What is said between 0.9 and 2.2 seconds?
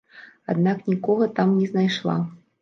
нікога там не знайшла.